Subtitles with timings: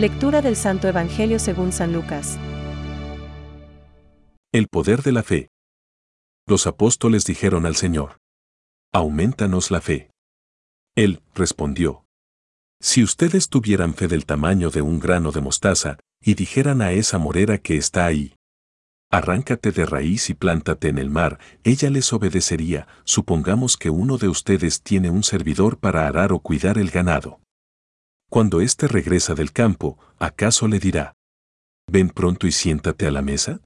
[0.00, 2.38] Lectura del Santo Evangelio según San Lucas.
[4.50, 5.50] El poder de la fe.
[6.46, 8.16] Los apóstoles dijeron al Señor,
[8.94, 10.10] Aumentanos la fe.
[10.96, 12.06] Él respondió,
[12.80, 17.18] Si ustedes tuvieran fe del tamaño de un grano de mostaza, y dijeran a esa
[17.18, 18.36] morera que está ahí,
[19.10, 24.28] Arráncate de raíz y plántate en el mar, ella les obedecería, supongamos que uno de
[24.28, 27.38] ustedes tiene un servidor para arar o cuidar el ganado.
[28.30, 31.14] Cuando éste regresa del campo, ¿acaso le dirá,
[31.90, 33.60] ven pronto y siéntate a la mesa?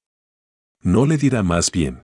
[0.80, 2.02] No le dirá más bien,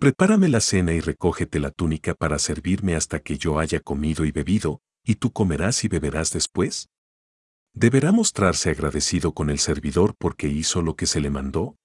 [0.00, 4.32] prepárame la cena y recógete la túnica para servirme hasta que yo haya comido y
[4.32, 6.88] bebido, y tú comerás y beberás después.
[7.72, 11.76] ¿Deberá mostrarse agradecido con el servidor porque hizo lo que se le mandó?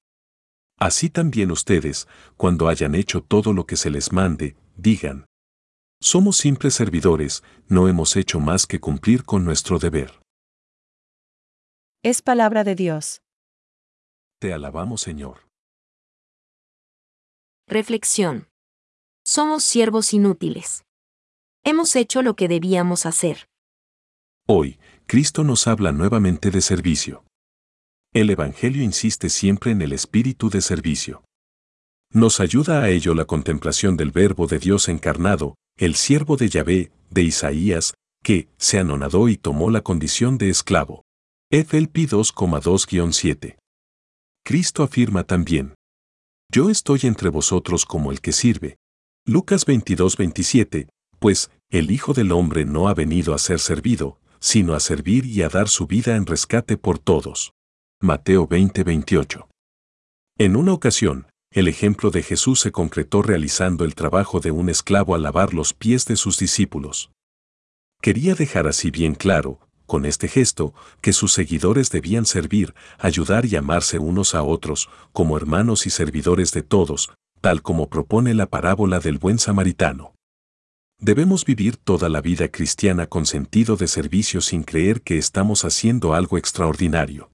[0.79, 2.07] Así también ustedes,
[2.37, 5.27] cuando hayan hecho todo lo que se les mande, digan,
[6.01, 10.19] somos simples servidores, no hemos hecho más que cumplir con nuestro deber.
[12.03, 13.21] Es palabra de Dios.
[14.39, 15.47] Te alabamos, Señor.
[17.67, 18.49] Reflexión.
[19.23, 20.83] Somos siervos inútiles.
[21.63, 23.47] Hemos hecho lo que debíamos hacer.
[24.47, 27.23] Hoy, Cristo nos habla nuevamente de servicio.
[28.13, 31.23] El Evangelio insiste siempre en el espíritu de servicio.
[32.11, 36.91] Nos ayuda a ello la contemplación del Verbo de Dios encarnado, el siervo de Yahvé,
[37.09, 41.03] de Isaías, que se anonadó y tomó la condición de esclavo.
[41.51, 43.57] FLP 2,2-7.
[44.43, 45.75] Cristo afirma también,
[46.51, 48.77] Yo estoy entre vosotros como el que sirve.
[49.25, 54.79] Lucas 22-27, pues, el Hijo del Hombre no ha venido a ser servido, sino a
[54.79, 57.53] servir y a dar su vida en rescate por todos.
[58.01, 59.47] Mateo 20:28.
[60.37, 65.15] En una ocasión, el ejemplo de Jesús se concretó realizando el trabajo de un esclavo
[65.15, 67.11] al lavar los pies de sus discípulos.
[68.01, 73.57] Quería dejar así bien claro, con este gesto, que sus seguidores debían servir, ayudar y
[73.57, 79.01] amarse unos a otros, como hermanos y servidores de todos, tal como propone la parábola
[79.01, 80.15] del buen samaritano.
[80.99, 86.13] Debemos vivir toda la vida cristiana con sentido de servicio sin creer que estamos haciendo
[86.13, 87.30] algo extraordinario.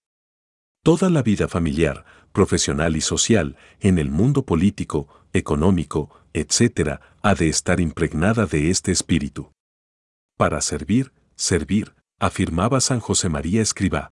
[0.87, 7.49] Toda la vida familiar, profesional y social, en el mundo político, económico, etc., ha de
[7.49, 9.51] estar impregnada de este espíritu.
[10.37, 14.11] Para servir, servir, afirmaba San José María Escribá.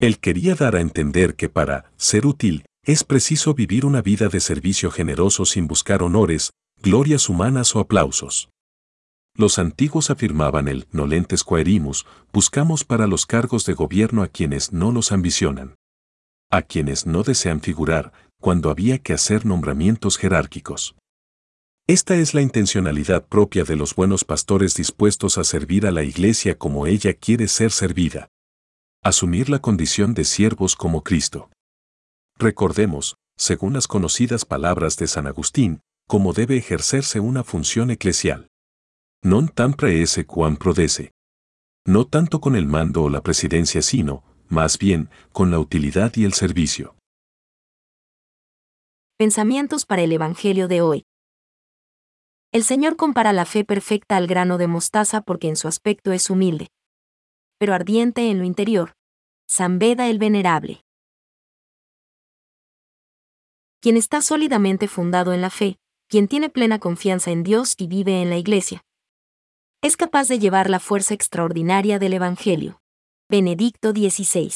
[0.00, 4.40] Él quería dar a entender que para ser útil es preciso vivir una vida de
[4.40, 6.50] servicio generoso sin buscar honores,
[6.82, 8.48] glorias humanas o aplausos.
[9.36, 14.90] Los antiguos afirmaban el nolentes quaerimus, buscamos para los cargos de gobierno a quienes no
[14.90, 15.76] los ambicionan
[16.52, 20.94] a quienes no desean figurar cuando había que hacer nombramientos jerárquicos.
[21.88, 26.58] Esta es la intencionalidad propia de los buenos pastores dispuestos a servir a la Iglesia
[26.58, 28.28] como ella quiere ser servida.
[29.02, 31.50] Asumir la condición de siervos como Cristo.
[32.38, 38.48] Recordemos, según las conocidas palabras de San Agustín, cómo debe ejercerse una función eclesial.
[39.24, 41.12] Non tan praese quam prodece.
[41.86, 46.24] No tanto con el mando o la presidencia, sino, más bien, con la utilidad y
[46.24, 46.94] el servicio.
[49.16, 51.06] Pensamientos para el Evangelio de hoy.
[52.52, 56.28] El Señor compara la fe perfecta al grano de mostaza porque en su aspecto es
[56.28, 56.68] humilde,
[57.58, 58.92] pero ardiente en lo interior.
[59.48, 60.82] San Beda el Venerable.
[63.80, 68.20] Quien está sólidamente fundado en la fe, quien tiene plena confianza en Dios y vive
[68.20, 68.82] en la Iglesia,
[69.80, 72.81] es capaz de llevar la fuerza extraordinaria del Evangelio.
[73.32, 74.52] Benedicto XVI.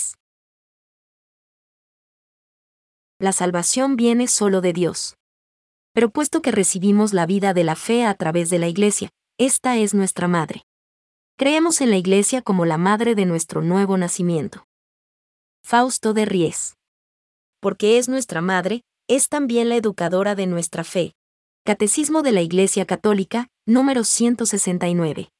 [3.19, 5.17] La salvación viene solo de Dios.
[5.95, 9.79] Pero puesto que recibimos la vida de la fe a través de la Iglesia, esta
[9.79, 10.67] es nuestra madre.
[11.39, 14.67] Creemos en la Iglesia como la madre de nuestro nuevo nacimiento.
[15.65, 16.77] Fausto de Ries.
[17.61, 21.15] Porque es nuestra madre, es también la educadora de nuestra fe.
[21.65, 25.31] Catecismo de la Iglesia Católica, número 169.